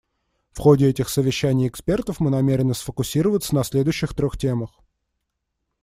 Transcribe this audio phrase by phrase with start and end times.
[0.53, 4.79] В ходе этих совещаний экспертов мы намерены сфокусироваться на следующих трех темах.